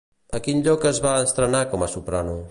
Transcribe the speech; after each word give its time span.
A 0.37 0.39
quin 0.45 0.63
lloc 0.67 0.87
es 0.93 1.01
va 1.05 1.11
estrenar 1.27 1.61
com 1.75 1.85
a 1.85 1.91
soprano? 1.99 2.35